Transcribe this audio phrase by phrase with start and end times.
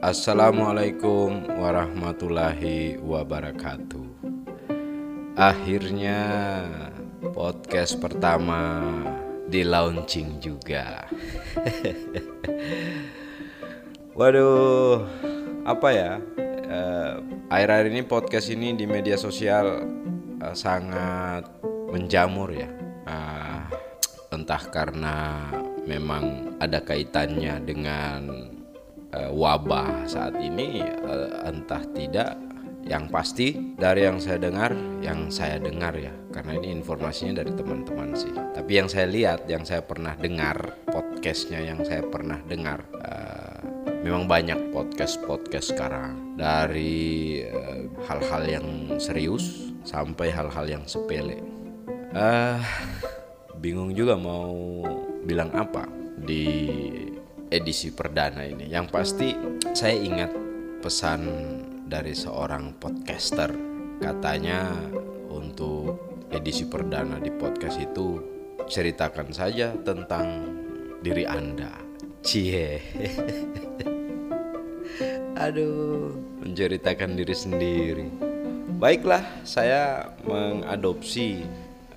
[0.00, 4.32] Assalamualaikum warahmatullahi wabarakatuh.
[5.36, 6.20] Akhirnya
[7.36, 8.80] podcast pertama
[9.44, 11.04] di launching juga.
[14.16, 15.04] Waduh,
[15.68, 16.16] apa ya?
[16.48, 17.12] Eh,
[17.52, 19.84] akhir-akhir ini podcast ini di media sosial
[20.40, 21.44] eh, sangat
[21.92, 22.72] menjamur ya.
[23.04, 23.68] Ah,
[24.32, 25.44] entah karena
[25.84, 28.56] memang ada kaitannya dengan
[29.14, 32.38] uh, wabah saat ini uh, entah tidak
[32.80, 34.72] yang pasti dari yang saya dengar
[35.04, 36.12] yang saya dengar ya.
[36.30, 38.32] Karena ini informasinya dari teman-teman sih.
[38.32, 43.60] Tapi yang saya lihat yang saya pernah dengar podcastnya yang saya pernah dengar uh,
[44.00, 46.38] memang banyak podcast podcast sekarang.
[46.40, 47.44] Dari
[48.08, 48.66] hal-hal uh, yang
[48.96, 51.42] serius sampai hal-hal yang sepele.
[52.10, 52.58] Uh,
[53.60, 54.82] bingung juga mau
[55.28, 55.84] bilang apa
[56.16, 56.48] di
[57.50, 58.70] edisi perdana ini.
[58.70, 59.34] Yang pasti
[59.74, 60.30] saya ingat
[60.80, 61.20] pesan
[61.90, 63.50] dari seorang podcaster.
[64.00, 64.72] Katanya
[65.28, 65.98] untuk
[66.30, 68.22] edisi perdana di podcast itu
[68.70, 70.46] ceritakan saja tentang
[71.02, 71.74] diri Anda.
[72.22, 72.78] Cie.
[75.44, 78.06] Aduh, menceritakan diri sendiri.
[78.80, 81.44] Baiklah, saya mengadopsi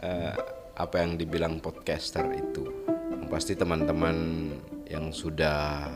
[0.01, 0.35] uh,
[0.73, 2.65] apa yang dibilang podcaster itu.
[3.27, 4.49] Pasti teman-teman
[4.93, 5.89] yang sudah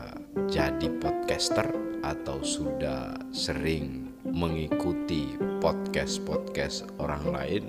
[0.50, 1.70] jadi podcaster
[2.02, 7.62] atau sudah sering mengikuti podcast-podcast orang lain,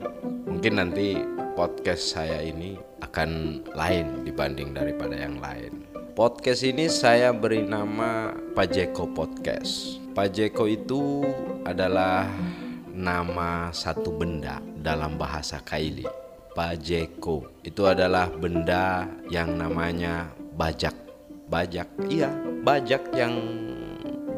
[0.50, 1.22] mungkin nanti
[1.53, 5.85] podcast saya ini akan lain dibanding daripada yang lain.
[6.17, 10.02] Podcast ini saya beri nama Pajeko Podcast.
[10.17, 11.23] Pajeko itu
[11.63, 12.27] adalah
[12.89, 16.09] nama satu benda dalam bahasa Kaili.
[16.57, 20.27] Pajeko itu adalah benda yang namanya
[20.59, 21.08] bajak
[21.50, 21.89] bajak.
[22.08, 22.30] Iya.
[22.61, 23.33] Bajak yang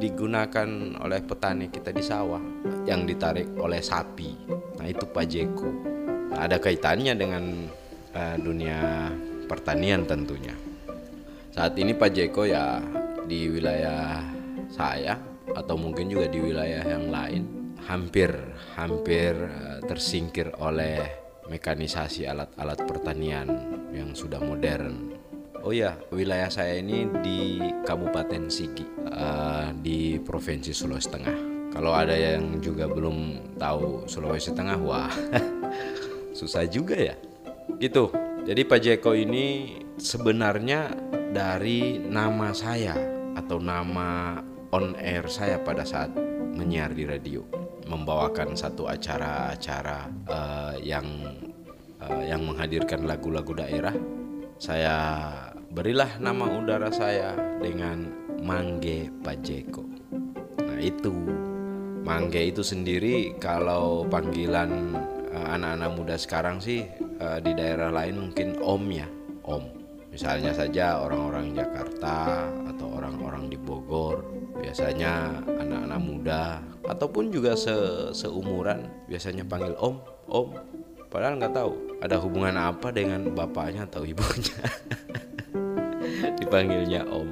[0.02, 0.66] digunakan
[0.98, 2.42] oleh petani kita di sawah
[2.90, 4.34] yang ditarik oleh sapi.
[4.82, 5.70] Nah itu pajeko
[6.34, 7.70] nah, ada kaitannya dengan
[8.18, 9.12] uh, dunia
[9.46, 10.58] pertanian tentunya.
[11.54, 12.82] Saat ini pajeko ya
[13.30, 14.26] di wilayah
[14.74, 15.20] saya
[15.54, 17.44] atau mungkin juga di wilayah yang lain
[17.86, 18.34] hampir
[18.74, 20.98] hampir uh, tersingkir oleh
[21.46, 23.46] mekanisasi alat-alat pertanian
[23.94, 25.21] yang sudah modern
[25.62, 28.82] Oh ya, wilayah saya ini di Kabupaten Sigi,
[29.14, 31.38] uh, di Provinsi Sulawesi Tengah.
[31.70, 35.14] Kalau ada yang juga belum tahu Sulawesi Tengah, wah,
[36.38, 37.14] susah juga ya.
[37.78, 38.10] Gitu.
[38.42, 40.98] Jadi Pak Jeko ini sebenarnya
[41.30, 42.98] dari nama saya
[43.38, 44.42] atau nama
[44.74, 46.10] on air saya pada saat
[46.58, 47.46] menyiar di radio,
[47.86, 51.06] membawakan satu acara-acara uh, yang
[52.02, 53.94] uh, yang menghadirkan lagu-lagu daerah.
[54.62, 54.98] Saya
[55.72, 57.32] berilah nama udara saya
[57.64, 58.12] dengan
[58.44, 59.88] Mangge Pajeko.
[60.68, 61.16] Nah itu
[62.04, 65.00] Mangge itu sendiri kalau panggilan
[65.32, 66.84] uh, anak-anak muda sekarang sih
[67.24, 69.08] uh, di daerah lain mungkin Om ya,
[69.48, 69.64] Om.
[70.12, 74.28] Misalnya saja orang-orang Jakarta atau orang-orang di Bogor,
[74.60, 77.72] biasanya anak-anak muda ataupun juga se
[78.12, 79.96] seumuran biasanya panggil Om,
[80.28, 80.48] Om.
[81.08, 84.60] Padahal nggak tahu ada hubungan apa dengan bapaknya atau ibunya.
[86.42, 87.28] dipanggilnya Om.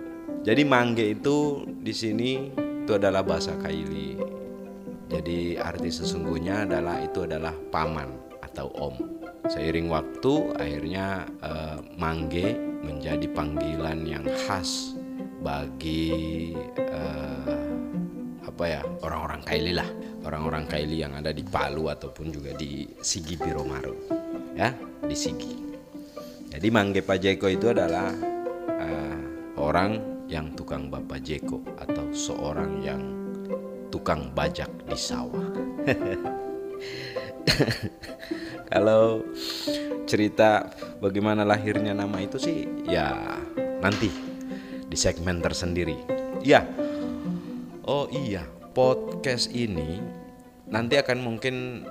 [0.46, 4.16] Jadi mangge itu di sini itu adalah bahasa Kaili.
[5.09, 8.08] Jadi arti sesungguhnya adalah itu adalah paman
[8.46, 8.96] atau om.
[9.50, 12.53] Seiring waktu akhirnya eh, mangge
[12.86, 14.94] menjadi panggilan yang khas
[15.41, 17.70] bagi eh,
[18.46, 19.90] apa ya orang-orang Kaili lah,
[20.26, 23.96] orang-orang Kaili yang ada di Palu ataupun juga di Sigi Biromaru,
[24.58, 24.74] ya
[25.06, 25.53] di Sigi.
[26.50, 28.12] Jadi mangge Pajeko itu adalah
[28.68, 28.99] uh,
[29.59, 30.00] orang
[30.31, 33.03] yang tukang bapak jeko atau seorang yang
[33.92, 35.52] tukang bajak di sawah.
[38.72, 39.25] Kalau
[40.06, 40.70] cerita
[41.03, 43.38] bagaimana lahirnya nama itu sih ya
[43.84, 44.08] nanti
[44.88, 45.97] di segmen tersendiri.
[46.46, 46.64] Ya.
[47.90, 48.46] Oh iya,
[48.78, 49.97] podcast ini
[50.70, 51.84] nanti akan mungkin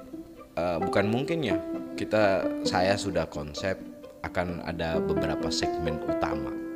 [0.55, 1.59] uh, bukan mungkin ya.
[1.99, 3.75] Kita saya sudah konsep
[4.23, 6.68] akan ada beberapa segmen utama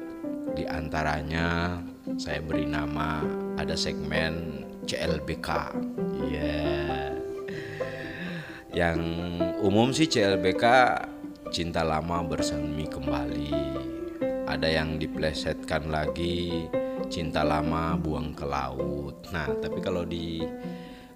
[0.53, 1.81] di antaranya
[2.21, 3.25] saya beri nama
[3.57, 5.49] ada segmen CLBK.
[6.29, 6.41] Ya.
[6.41, 7.09] Yeah.
[8.73, 9.01] Yang
[9.61, 10.65] umum sih CLBK
[11.53, 13.53] cinta lama bersemi kembali.
[14.49, 16.69] Ada yang diplesetkan lagi
[17.13, 19.29] cinta lama buang ke laut.
[19.33, 20.41] Nah, tapi kalau di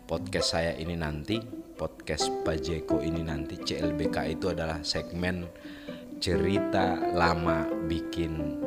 [0.05, 1.41] podcast saya ini nanti
[1.77, 5.45] podcast Pajeko ini nanti CLBK itu adalah segmen
[6.21, 8.66] cerita lama bikin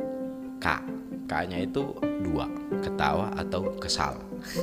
[0.60, 1.94] K K-nya itu
[2.26, 2.50] dua
[2.82, 4.18] ketawa atau kesal.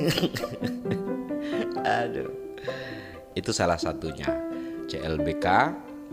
[2.04, 2.28] Aduh.
[3.32, 4.28] Itu salah satunya.
[4.84, 5.46] CLBK,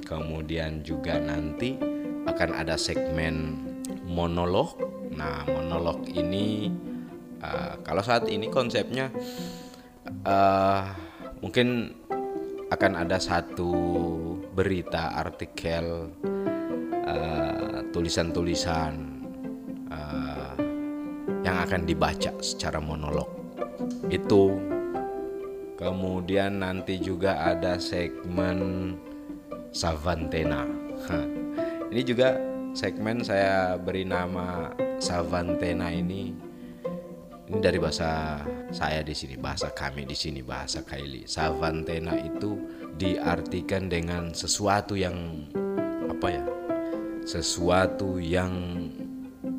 [0.08, 1.76] kemudian juga nanti
[2.24, 3.60] akan ada segmen
[4.08, 4.80] monolog.
[5.12, 6.72] Nah, monolog ini
[7.44, 9.12] uh, kalau saat ini konsepnya
[10.24, 10.88] uh,
[11.44, 12.00] mungkin
[12.72, 13.76] akan ada satu
[14.56, 16.16] berita, artikel,
[17.08, 19.15] uh, tulisan-tulisan uh,
[21.46, 23.30] yang akan dibaca secara monolog.
[24.10, 24.58] Itu
[25.78, 28.98] kemudian nanti juga ada segmen
[29.70, 30.66] Savantena.
[31.94, 32.34] Ini juga
[32.74, 36.34] segmen saya beri nama Savantena ini
[37.46, 38.42] ini dari bahasa
[38.74, 41.30] saya di sini, bahasa kami di sini, bahasa Kaili.
[41.30, 42.58] Savantena itu
[42.98, 45.46] diartikan dengan sesuatu yang
[46.10, 46.44] apa ya?
[47.22, 48.50] Sesuatu yang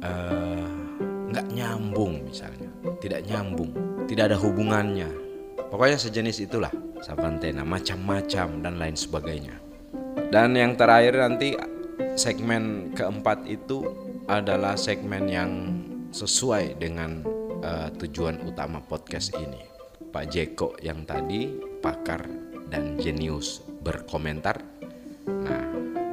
[0.02, 0.85] eh,
[1.30, 2.70] nggak nyambung misalnya,
[3.02, 3.70] tidak nyambung,
[4.06, 5.10] tidak ada hubungannya.
[5.66, 6.70] Pokoknya sejenis itulah
[7.02, 9.56] Savantena, macam-macam dan lain sebagainya.
[10.30, 11.54] Dan yang terakhir nanti
[12.16, 13.84] segmen keempat itu
[14.26, 15.50] adalah segmen yang
[16.10, 17.22] sesuai dengan
[17.62, 19.62] uh, tujuan utama podcast ini.
[20.10, 21.52] Pak Jeko yang tadi
[21.84, 22.24] pakar
[22.72, 24.58] dan jenius berkomentar.
[25.28, 25.66] Nah,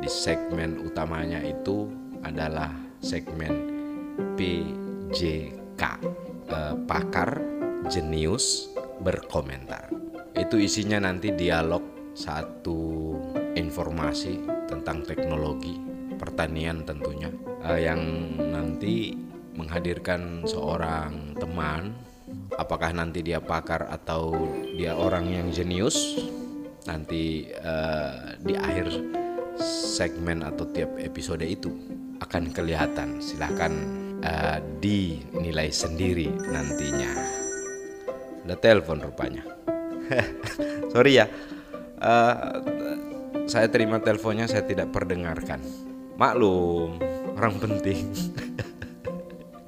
[0.04, 1.88] di segmen utamanya itu
[2.22, 2.70] adalah
[3.00, 3.74] segmen
[4.38, 4.83] PJK,
[5.14, 6.00] uh,
[6.50, 7.40] eh, pakar
[7.88, 8.74] jenius
[9.04, 9.92] berkomentar.
[10.34, 13.14] Itu isinya nanti dialog satu
[13.54, 15.78] informasi tentang teknologi
[16.18, 17.30] pertanian tentunya
[17.66, 18.00] uh, yang
[18.38, 19.18] nanti
[19.54, 21.94] menghadirkan seorang teman
[22.58, 24.34] apakah nanti dia pakar atau
[24.78, 26.18] dia orang yang jenius
[26.86, 28.90] nanti uh, di akhir
[29.62, 31.70] segmen atau tiap episode itu
[32.22, 37.12] akan kelihatan silahkan uh, dinilai sendiri nantinya.
[38.48, 39.44] Ada telepon rupanya.
[40.96, 41.28] Sorry ya.
[42.00, 42.60] Uh,
[43.48, 45.60] saya terima teleponnya saya tidak perdengarkan.
[46.16, 47.00] Maklum
[47.36, 48.08] orang penting.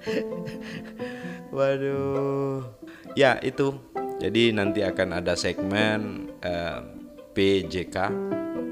[1.55, 2.63] Waduh.
[3.15, 3.75] Ya, itu.
[4.19, 6.79] Jadi nanti akan ada segmen eh,
[7.35, 7.95] PJK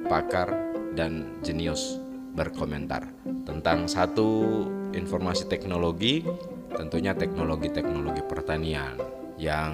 [0.08, 0.52] pakar
[0.96, 2.00] dan jenius
[2.32, 3.08] berkomentar
[3.44, 4.64] tentang satu
[4.96, 6.24] informasi teknologi,
[6.74, 8.98] tentunya teknologi-teknologi pertanian
[9.42, 9.74] yang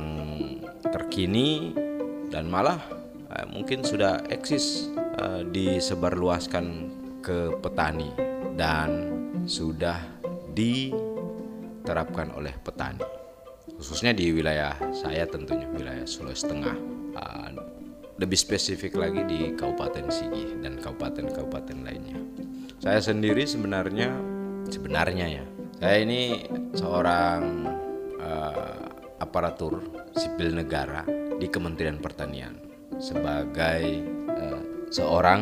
[0.82, 1.76] terkini
[2.32, 2.80] dan malah
[3.36, 4.90] eh, mungkin sudah eksis
[5.20, 6.66] eh, disebarluaskan
[7.20, 8.10] ke petani
[8.56, 9.12] dan
[9.44, 10.00] sudah
[10.56, 10.92] di
[11.90, 13.02] diterapkan oleh petani.
[13.74, 16.78] Khususnya di wilayah saya tentunya wilayah Sulawesi Tengah
[17.18, 17.50] uh,
[18.22, 22.22] lebih spesifik lagi di Kabupaten Sigi dan kabupaten-kabupaten lainnya.
[22.78, 24.14] Saya sendiri sebenarnya
[24.70, 25.46] sebenarnya ya
[25.80, 27.42] saya ini seorang
[28.22, 28.86] uh,
[29.20, 29.84] aparatur
[30.16, 31.04] sipil negara
[31.40, 32.56] di Kementerian Pertanian
[33.00, 34.62] sebagai uh,
[34.92, 35.42] seorang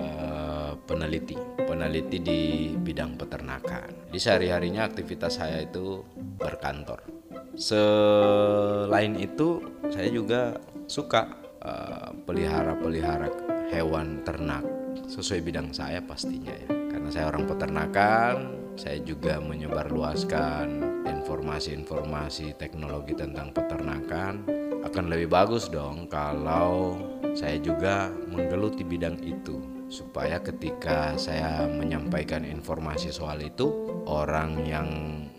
[0.00, 1.36] uh, peneliti
[1.68, 2.40] peneliti di
[2.80, 4.08] bidang peternakan.
[4.08, 7.04] Di sehari-harinya aktivitas saya itu berkantor.
[7.52, 9.60] Selain itu,
[9.92, 10.56] saya juga
[10.88, 11.28] suka
[11.60, 13.28] uh, pelihara-pelihara
[13.68, 14.64] hewan ternak
[15.12, 16.68] sesuai bidang saya pastinya ya.
[16.88, 18.36] Karena saya orang peternakan,
[18.78, 20.66] saya juga menyebarluaskan
[21.10, 24.46] informasi-informasi teknologi tentang peternakan.
[24.86, 26.94] Akan lebih bagus dong kalau
[27.34, 29.58] saya juga menggeluti bidang itu
[29.90, 33.66] supaya ketika saya menyampaikan informasi soal itu
[34.06, 34.88] orang yang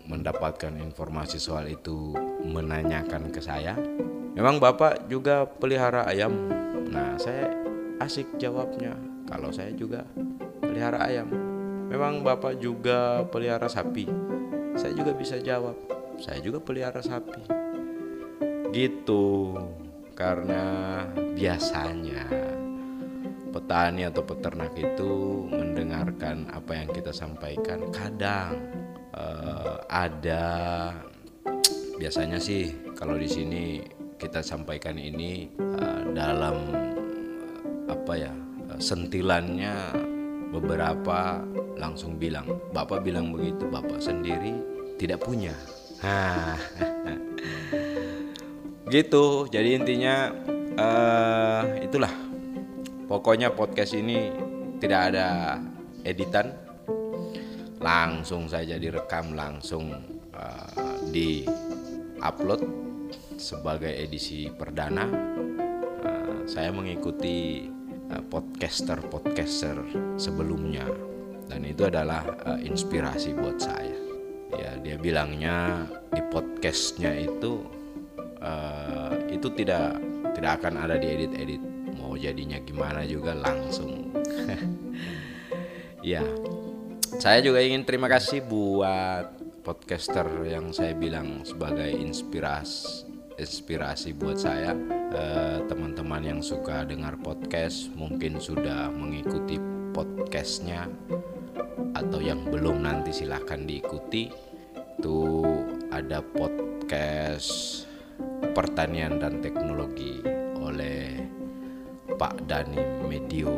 [0.04, 2.12] mendapatkan informasi soal itu
[2.44, 3.72] menanyakan ke saya
[4.36, 6.36] memang bapak juga pelihara ayam?
[6.92, 7.48] Nah saya
[8.04, 8.92] asik jawabnya.
[9.24, 10.04] Kalau saya juga
[10.60, 11.49] pelihara ayam
[11.90, 14.06] memang bapak juga pelihara sapi.
[14.78, 17.40] Saya juga bisa jawab saya juga pelihara sapi.
[18.70, 19.56] Gitu
[20.14, 20.62] karena
[21.32, 22.28] biasanya
[23.50, 27.88] petani atau peternak itu mendengarkan apa yang kita sampaikan.
[27.90, 28.52] Kadang
[29.16, 30.44] uh, ada
[31.96, 33.80] biasanya sih kalau di sini
[34.20, 36.56] kita sampaikan ini uh, dalam
[37.88, 38.32] apa ya
[38.78, 39.74] sentilannya
[40.50, 41.40] beberapa
[41.78, 44.52] langsung bilang bapak bilang begitu bapak sendiri
[44.98, 45.54] tidak punya.
[48.90, 50.34] Gitu jadi intinya
[50.76, 52.10] uh, itulah.
[53.06, 54.30] Pokoknya podcast ini
[54.78, 55.58] tidak ada
[56.06, 56.54] editan,
[57.82, 59.90] langsung saja direkam, langsung
[60.30, 61.42] uh, di
[62.22, 62.62] upload
[63.34, 65.10] sebagai edisi perdana.
[66.06, 67.66] Uh, saya mengikuti
[68.18, 69.78] podcaster-podcaster
[70.18, 70.86] sebelumnya.
[71.46, 73.98] Dan itu adalah uh, inspirasi buat saya.
[74.50, 77.62] ya dia bilangnya di podcastnya itu
[78.42, 79.94] uh, itu tidak
[80.34, 81.62] tidak akan ada di edit-edit.
[81.94, 84.10] Mau jadinya gimana juga langsung.
[86.00, 86.24] Ya
[87.20, 93.09] saya juga ingin terima kasih buat podcaster yang saya bilang sebagai inspirasi
[93.40, 94.76] inspirasi buat saya.
[95.10, 99.58] Teman teman-teman yang suka dengar podcast mungkin sudah mengikuti
[99.90, 100.86] podcastnya
[101.96, 104.30] atau yang belum nanti silahkan diikuti.
[105.00, 105.42] Itu
[105.90, 107.82] ada podcast
[108.52, 110.20] pertanian dan teknologi
[110.60, 111.24] oleh
[112.14, 113.50] Pak Dani Medio.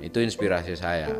[0.00, 1.12] Itu inspirasi saya.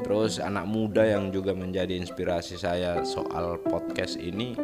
[0.00, 4.54] Terus anak muda yang juga menjadi inspirasi saya soal podcast ini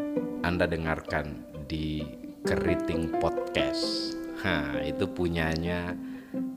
[0.43, 2.03] anda dengarkan di
[2.43, 4.15] Keriting Podcast.
[4.43, 5.95] Nah itu punyanya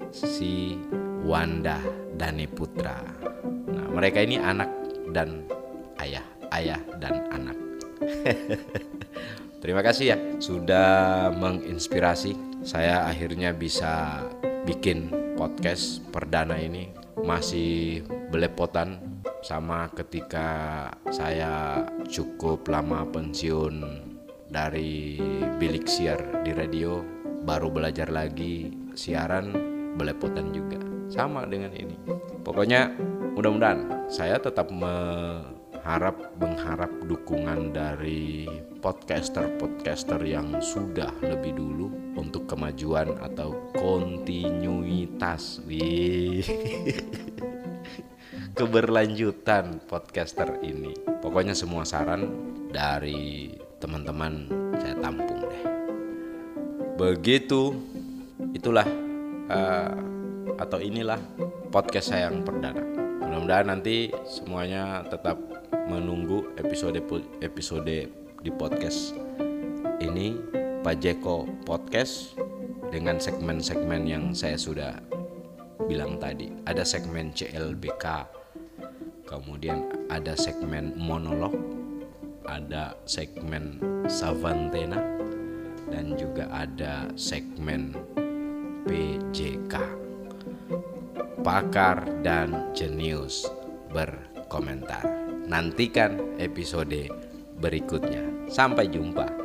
[0.10, 0.82] si
[1.26, 1.78] Wanda
[2.16, 3.02] Dani Putra
[3.70, 4.70] Nah mereka ini anak
[5.14, 5.46] dan
[6.02, 7.58] ayah Ayah dan anak.
[9.62, 12.64] Terima kasih ya sudah menginspirasi.
[12.64, 14.24] Saya akhirnya bisa
[14.64, 16.94] bikin podcast perdana ini.
[17.26, 19.02] Masih belepotan
[19.42, 20.48] sama ketika
[21.10, 24.05] saya cukup lama pensiun
[24.56, 25.20] dari
[25.60, 27.04] bilik siar di radio
[27.44, 29.52] baru belajar lagi siaran
[30.00, 30.80] belepotan juga
[31.12, 32.00] sama dengan ini
[32.48, 32.96] pokoknya
[33.36, 38.48] mudah-mudahan saya tetap mengharap mengharap dukungan dari
[38.80, 45.60] podcaster-podcaster yang sudah lebih dulu untuk kemajuan atau kontinuitas.
[45.68, 46.46] Wih.
[48.58, 50.96] Keberlanjutan podcaster ini.
[51.20, 52.32] Pokoknya semua saran
[52.72, 54.48] dari teman-teman
[54.80, 55.64] saya tampung deh.
[56.96, 57.76] Begitu
[58.56, 58.88] itulah
[59.52, 59.96] uh,
[60.56, 61.20] atau inilah
[61.72, 62.82] podcast saya yang perdana.
[63.26, 65.36] Mudah-mudahan nanti semuanya tetap
[65.92, 66.98] menunggu episode
[67.44, 67.98] episode
[68.46, 69.18] di podcast
[70.00, 70.40] ini
[70.86, 72.38] Pak Jeko Podcast
[72.94, 74.96] dengan segmen-segmen yang saya sudah
[75.90, 76.48] bilang tadi.
[76.64, 78.06] Ada segmen CLBK,
[79.26, 81.54] kemudian ada segmen monolog,
[82.50, 83.78] ada segmen
[84.10, 85.02] Savantena,
[85.90, 87.94] dan juga ada segmen
[88.90, 89.74] PJK.
[91.46, 93.46] Pakar dan jenius
[93.94, 95.06] berkomentar.
[95.46, 97.06] Nantikan episode
[97.62, 98.50] berikutnya.
[98.50, 99.45] Sampai jumpa.